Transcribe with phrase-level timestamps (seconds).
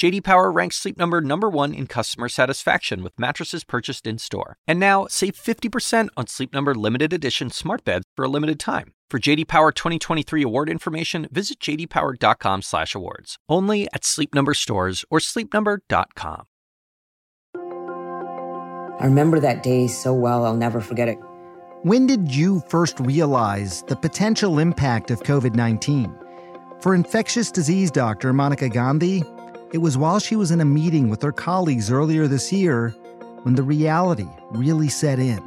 [0.00, 4.56] JD Power ranks Sleep Number number 1 in customer satisfaction with mattresses purchased in-store.
[4.66, 8.94] And now, save 50% on Sleep Number limited edition smart beds for a limited time.
[9.10, 13.36] For JD Power 2023 award information, visit jdpower.com/awards.
[13.46, 16.44] Only at Sleep Number stores or sleepnumber.com.
[19.00, 21.18] I remember that day so well, I'll never forget it.
[21.82, 26.10] When did you first realize the potential impact of COVID 19?
[26.80, 29.22] For infectious disease doctor Monica Gandhi,
[29.72, 32.90] it was while she was in a meeting with her colleagues earlier this year
[33.42, 35.42] when the reality really set in.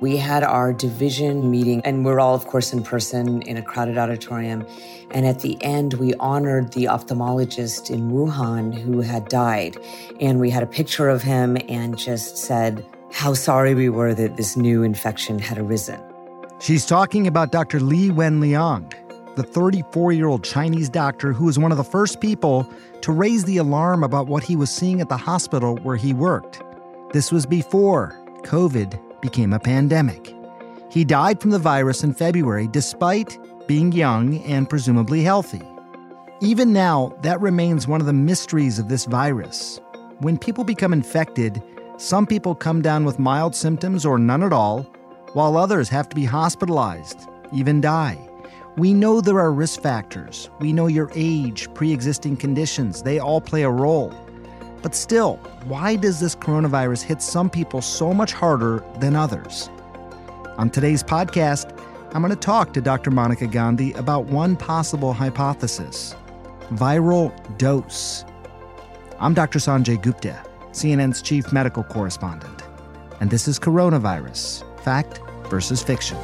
[0.00, 3.98] We had our division meeting, and we're all, of course, in person in a crowded
[3.98, 4.64] auditorium.
[5.10, 9.76] And at the end, we honored the ophthalmologist in Wuhan who had died.
[10.20, 14.36] And we had a picture of him and just said how sorry we were that
[14.36, 16.00] this new infection had arisen.
[16.60, 17.80] She's talking about Dr.
[17.80, 18.92] Li Wenliang,
[19.38, 22.68] the 34 year old Chinese doctor who was one of the first people
[23.00, 26.60] to raise the alarm about what he was seeing at the hospital where he worked.
[27.12, 30.34] This was before COVID became a pandemic.
[30.90, 35.62] He died from the virus in February despite being young and presumably healthy.
[36.40, 39.80] Even now, that remains one of the mysteries of this virus.
[40.18, 41.62] When people become infected,
[41.96, 44.82] some people come down with mild symptoms or none at all,
[45.32, 48.27] while others have to be hospitalized, even die.
[48.78, 50.50] We know there are risk factors.
[50.60, 54.14] We know your age, pre existing conditions, they all play a role.
[54.82, 59.68] But still, why does this coronavirus hit some people so much harder than others?
[60.58, 61.76] On today's podcast,
[62.14, 63.10] I'm going to talk to Dr.
[63.10, 66.14] Monica Gandhi about one possible hypothesis
[66.70, 68.24] viral dose.
[69.18, 69.58] I'm Dr.
[69.58, 70.40] Sanjay Gupta,
[70.70, 72.62] CNN's chief medical correspondent,
[73.18, 76.16] and this is Coronavirus Fact versus Fiction.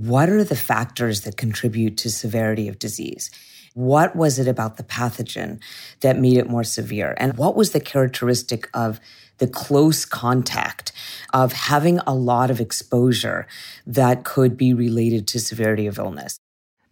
[0.00, 3.30] What are the factors that contribute to severity of disease?
[3.74, 5.60] What was it about the pathogen
[6.00, 7.14] that made it more severe?
[7.18, 8.98] And what was the characteristic of
[9.36, 10.92] the close contact
[11.34, 13.46] of having a lot of exposure
[13.86, 16.38] that could be related to severity of illness?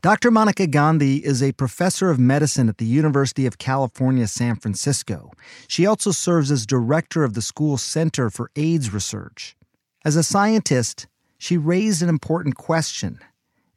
[0.02, 0.30] Dr.
[0.30, 5.32] Monica Gandhi is a professor of medicine at the University of California, San Francisco.
[5.66, 9.56] She also serves as director of the school's Center for AIDS Research.
[10.04, 11.06] As a scientist,
[11.38, 13.20] she raised an important question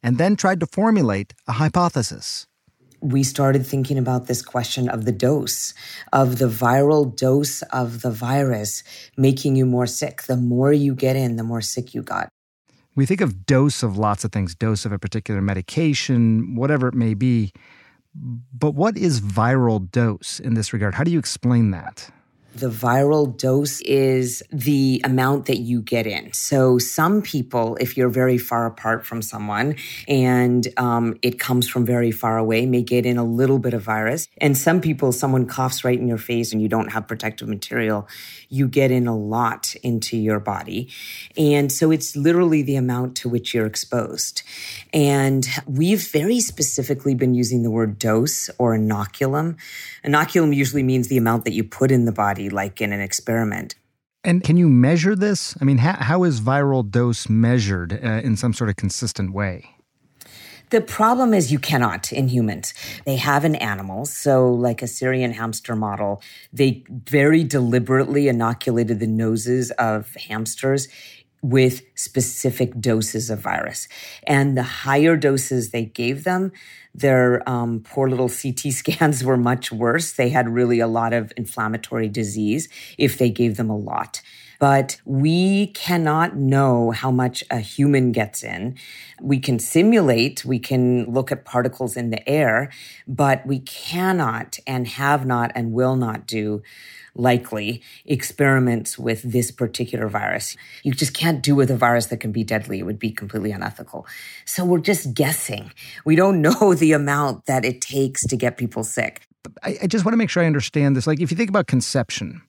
[0.02, 2.46] and then tried to formulate a hypothesis.
[3.00, 5.74] We started thinking about this question of the dose,
[6.12, 8.84] of the viral dose of the virus
[9.16, 10.22] making you more sick.
[10.22, 12.28] The more you get in, the more sick you got.
[12.94, 16.94] We think of dose of lots of things, dose of a particular medication, whatever it
[16.94, 17.52] may be.
[18.14, 20.94] But what is viral dose in this regard?
[20.94, 22.10] How do you explain that?
[22.54, 26.34] The viral dose is the amount that you get in.
[26.34, 29.76] So, some people, if you're very far apart from someone
[30.06, 33.82] and um, it comes from very far away, may get in a little bit of
[33.82, 34.28] virus.
[34.36, 38.06] And some people, someone coughs right in your face and you don't have protective material,
[38.50, 40.90] you get in a lot into your body.
[41.38, 44.42] And so, it's literally the amount to which you're exposed.
[44.92, 49.56] And we've very specifically been using the word dose or inoculum.
[50.04, 53.74] Inoculum usually means the amount that you put in the body like in an experiment.
[54.24, 55.56] And can you measure this?
[55.60, 59.74] I mean, how, how is viral dose measured uh, in some sort of consistent way?
[60.70, 62.72] The problem is you cannot in humans.
[63.04, 64.10] They have in animals.
[64.10, 70.88] So, like a Syrian hamster model, they very deliberately inoculated the noses of hamsters
[71.42, 73.88] with specific doses of virus.
[74.26, 76.52] And the higher doses they gave them,
[76.94, 80.12] their um, poor little CT scans were much worse.
[80.12, 84.22] They had really a lot of inflammatory disease if they gave them a lot.
[84.60, 88.76] But we cannot know how much a human gets in.
[89.20, 92.70] We can simulate, we can look at particles in the air,
[93.08, 96.62] but we cannot and have not and will not do
[97.14, 100.56] likely experiments with this particular virus.
[100.82, 102.78] You just can't do with a virus that can be deadly.
[102.78, 104.06] It would be completely unethical.
[104.44, 105.72] So we're just guessing.
[106.04, 109.26] We don't know the amount that it takes to get people sick.
[109.62, 111.06] I, I just want to make sure I understand this.
[111.06, 112.42] Like, if you think about conception,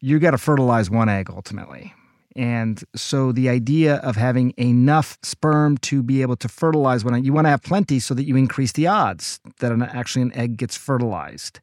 [0.00, 1.94] you got to fertilize one egg ultimately.
[2.36, 7.32] And so the idea of having enough sperm to be able to fertilize one, you
[7.32, 10.58] want to have plenty so that you increase the odds that an, actually an egg
[10.58, 11.60] gets fertilized.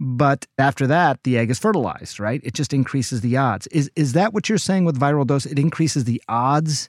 [0.00, 2.40] But after that, the egg is fertilized, right?
[2.44, 3.66] It just increases the odds.
[3.68, 5.44] Is is that what you're saying with viral dose?
[5.44, 6.88] It increases the odds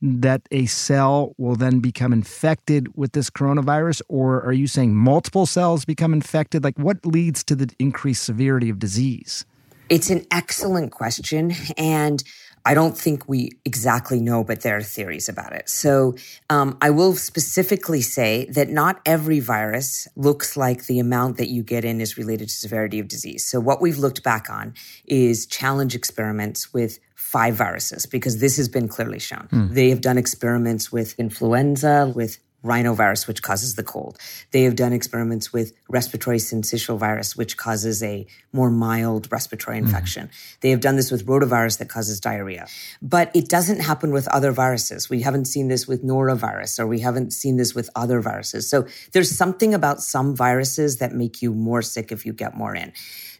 [0.00, 4.02] that a cell will then become infected with this coronavirus?
[4.08, 6.64] Or are you saying multiple cells become infected?
[6.64, 9.44] Like, what leads to the increased severity of disease?
[9.88, 11.52] It's an excellent question.
[11.76, 12.22] And
[12.64, 15.68] I don't think we exactly know, but there are theories about it.
[15.68, 16.14] So
[16.50, 21.62] um, I will specifically say that not every virus looks like the amount that you
[21.62, 23.46] get in is related to severity of disease.
[23.46, 24.74] So what we've looked back on
[25.06, 29.48] is challenge experiments with five viruses because this has been clearly shown.
[29.52, 29.74] Mm.
[29.74, 34.18] They have done experiments with influenza, with rhinovirus, which causes the cold.
[34.50, 39.86] They have done experiments with respiratory syncytial virus, which causes a more mild respiratory hmm.
[39.86, 40.26] infection.
[40.26, 40.58] Mm.
[40.60, 42.66] They have done this with rotavirus that causes diarrhea.
[43.00, 45.08] But it doesn't happen with other viruses.
[45.08, 48.68] We haven't seen this with norovirus or we haven't seen this with other viruses.
[48.68, 52.74] So there's something about some viruses that make you more sick if you get more
[52.74, 52.92] in.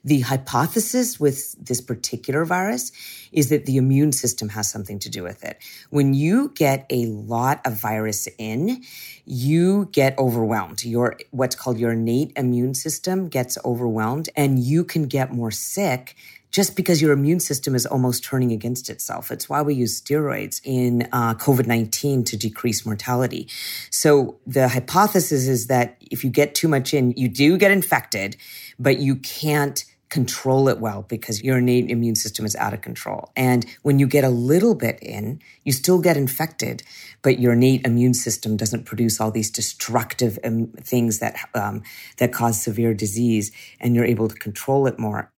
[0.05, 2.93] The hypothesis with this particular virus
[3.33, 5.59] is that the immune system has something to do with it.
[5.91, 8.83] When you get a lot of virus in,
[9.25, 10.85] you get overwhelmed.
[10.85, 16.17] Your what's called your innate immune system gets overwhelmed and you can get more sick
[16.51, 19.31] just because your immune system is almost turning against itself.
[19.31, 23.49] It's why we use steroids in uh, COVID 19 to decrease mortality.
[23.91, 28.37] So the hypothesis is that if you get too much in, you do get infected,
[28.79, 33.31] but you can't control it well because your innate immune system is out of control.
[33.37, 36.83] And when you get a little bit in, you still get infected,
[37.23, 41.83] but your innate immune system doesn't produce all these destructive um, things that um,
[42.19, 45.31] that cause severe disease, and you're able to control it more.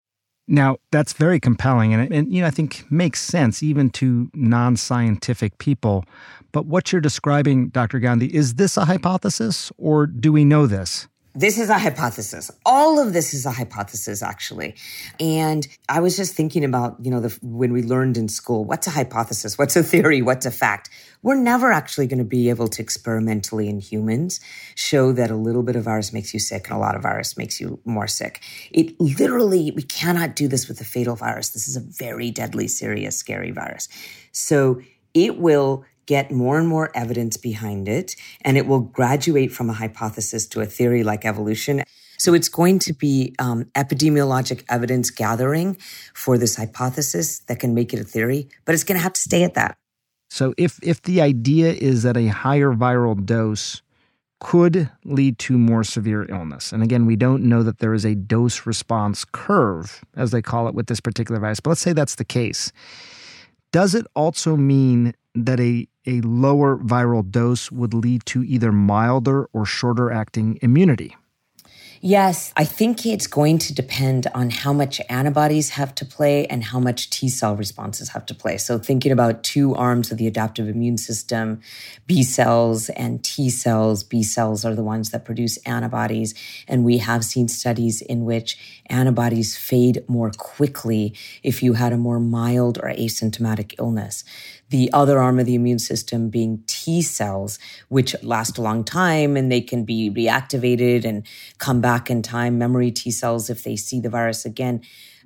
[0.47, 5.59] Now that's very compelling, and, and you know I think makes sense even to non-scientific
[5.59, 6.05] people.
[6.53, 8.01] But what you're describing, Dr.
[8.01, 11.09] Gandhi, is this a hypothesis, or do we know this?
[11.35, 12.51] This is a hypothesis.
[12.67, 14.75] All of this is a hypothesis, actually.
[15.21, 18.89] And I was just thinking about, you know, the, when we learned in school, what's
[18.89, 19.57] a hypothesis?
[19.57, 20.23] What's a theory?
[20.23, 20.91] What's a fact?
[21.23, 24.41] We're never actually going to be able to experimentally in humans
[24.75, 27.37] show that a little bit of virus makes you sick and a lot of virus
[27.37, 28.43] makes you more sick.
[28.73, 31.51] It literally, we cannot do this with a fatal virus.
[31.51, 33.89] This is a very deadly, serious, scary virus.
[34.33, 34.81] So
[35.15, 39.73] it will get more and more evidence behind it, and it will graduate from a
[39.73, 41.83] hypothesis to a theory like evolution.
[42.19, 45.77] So it's going to be um, epidemiologic evidence gathering
[46.13, 49.21] for this hypothesis that can make it a theory, but it's going to have to
[49.21, 49.77] stay at that.
[50.29, 53.83] So if if the idea is that a higher viral dose
[54.41, 56.73] could lead to more severe illness.
[56.73, 60.67] And again, we don't know that there is a dose response curve, as they call
[60.67, 62.73] it with this particular virus, but let's say that's the case.
[63.71, 69.49] Does it also mean that a a lower viral dose would lead to either milder
[69.53, 71.15] or shorter acting immunity.
[72.03, 76.65] Yes, I think it's going to depend on how much antibodies have to play and
[76.65, 78.57] how much T cell responses have to play.
[78.57, 81.61] So, thinking about two arms of the adaptive immune system,
[82.07, 84.03] B cells and T cells.
[84.03, 86.33] B cells are the ones that produce antibodies.
[86.67, 88.57] And we have seen studies in which
[88.87, 94.25] antibodies fade more quickly if you had a more mild or asymptomatic illness
[94.71, 97.59] the other arm of the immune system being T cells,
[97.89, 101.27] which last a long time and they can be reactivated and
[101.59, 102.59] come back in time.
[102.59, 104.81] Memory T cells, if they see the virus again.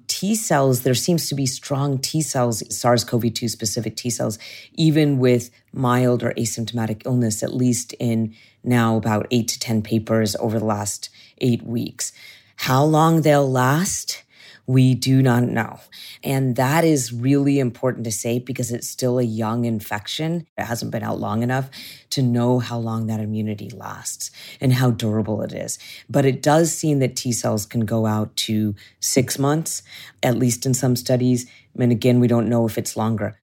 [0.06, 4.38] T cells, there seems to be strong T cells, SARS CoV 2 specific T cells,
[4.74, 10.36] even with mild or asymptomatic illness, at least in now about eight to 10 papers
[10.36, 11.08] over the last
[11.38, 12.12] eight weeks.
[12.56, 14.23] How long they'll last?
[14.66, 15.78] We do not know.
[16.22, 20.46] And that is really important to say because it's still a young infection.
[20.56, 21.68] It hasn't been out long enough
[22.10, 24.30] to know how long that immunity lasts
[24.60, 25.78] and how durable it is.
[26.08, 29.82] But it does seem that T cells can go out to six months,
[30.22, 31.46] at least in some studies.
[31.78, 33.38] And again, we don't know if it's longer.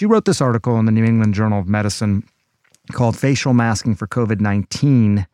[0.00, 2.26] You wrote this article in the New England Journal of Medicine
[2.92, 5.26] called Facial Masking for COVID 19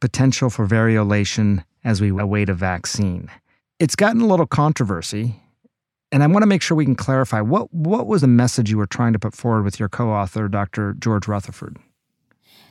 [0.00, 3.30] Potential for Variolation as We Await a Vaccine
[3.80, 5.40] it's gotten a little controversy,
[6.12, 8.78] and I want to make sure we can clarify what what was the message you
[8.78, 10.94] were trying to put forward with your co-author, Dr.
[10.94, 11.78] George Rutherford.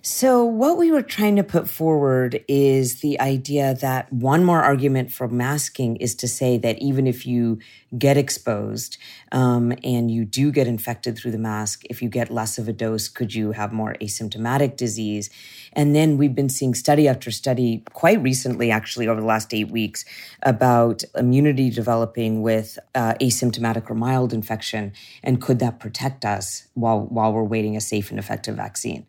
[0.06, 5.14] So, what we were trying to put forward is the idea that one more argument
[5.14, 7.60] for masking is to say that even if you
[7.98, 8.98] get exposed
[9.32, 12.74] um, and you do get infected through the mask, if you get less of a
[12.74, 15.30] dose, could you have more asymptomatic disease?
[15.72, 19.72] And then we've been seeing study after study quite recently, actually, over the last eight
[19.72, 20.04] weeks,
[20.42, 24.92] about immunity developing with uh, asymptomatic or mild infection.
[25.24, 29.06] And could that protect us while, while we're waiting a safe and effective vaccine?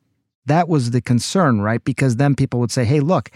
[0.47, 1.83] That was the concern, right?
[1.83, 3.31] Because then people would say, hey, look,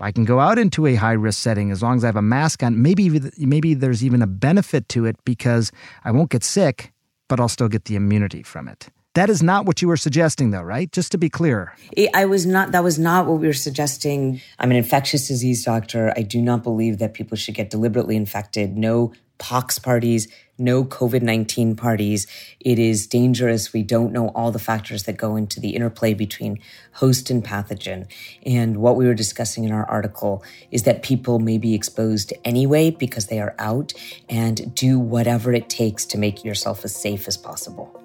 [0.00, 2.22] I can go out into a high risk setting as long as I have a
[2.22, 2.80] mask on.
[2.80, 5.70] Maybe maybe there's even a benefit to it because
[6.04, 6.92] I won't get sick,
[7.28, 8.88] but I'll still get the immunity from it.
[9.14, 10.90] That is not what you were suggesting, though, right?
[10.90, 11.76] Just to be clear.
[12.14, 14.40] I was not, that was not what we were suggesting.
[14.58, 16.14] I'm an infectious disease doctor.
[16.16, 18.78] I do not believe that people should get deliberately infected.
[18.78, 20.28] No pox parties,
[20.58, 22.26] no COVID 19 parties.
[22.60, 23.72] It is dangerous.
[23.72, 26.58] We don't know all the factors that go into the interplay between
[26.92, 28.06] host and pathogen.
[28.44, 32.90] And what we were discussing in our article is that people may be exposed anyway
[32.90, 33.92] because they are out
[34.28, 37.98] and do whatever it takes to make yourself as safe as possible.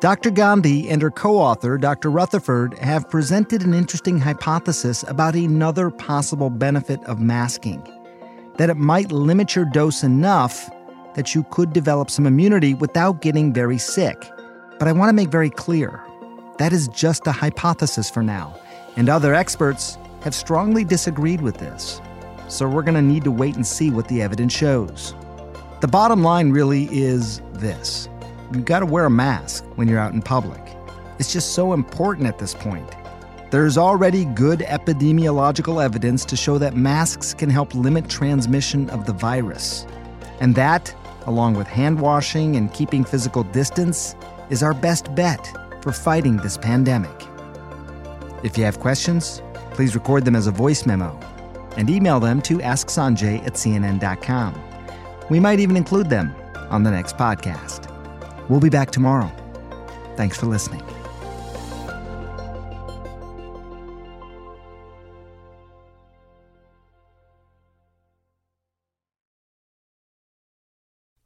[0.00, 0.30] Dr.
[0.30, 2.10] Gandhi and her co author, Dr.
[2.10, 7.86] Rutherford, have presented an interesting hypothesis about another possible benefit of masking
[8.56, 10.70] that it might limit your dose enough
[11.14, 14.30] that you could develop some immunity without getting very sick.
[14.78, 16.02] But I want to make very clear
[16.58, 18.58] that is just a hypothesis for now,
[18.96, 22.00] and other experts have strongly disagreed with this.
[22.48, 25.14] So we're going to need to wait and see what the evidence shows.
[25.80, 28.08] The bottom line really is this
[28.52, 30.60] you've got to wear a mask when you're out in public.
[31.18, 32.88] It's just so important at this point.
[33.52, 39.12] There's already good epidemiological evidence to show that masks can help limit transmission of the
[39.12, 39.86] virus.
[40.40, 40.94] And that,
[41.26, 44.16] along with hand washing and keeping physical distance,
[44.48, 45.46] is our best bet
[45.82, 47.26] for fighting this pandemic.
[48.42, 49.42] If you have questions,
[49.72, 51.20] please record them as a voice memo
[51.76, 54.58] and email them to asksanjay at cnn.com.
[55.28, 56.34] We might even include them
[56.70, 57.90] on the next podcast.
[58.48, 59.30] We'll be back tomorrow.
[60.16, 60.82] Thanks for listening.